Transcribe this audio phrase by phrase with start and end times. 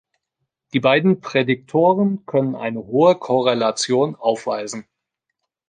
[0.73, 4.87] Die beiden Prädiktoren können eine hohe Korrelation aufweisen.